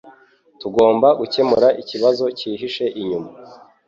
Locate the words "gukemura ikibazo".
1.19-2.25